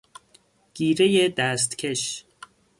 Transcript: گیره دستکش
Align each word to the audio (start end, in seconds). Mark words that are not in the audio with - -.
گیره 0.73 1.29
دستکش 1.29 2.25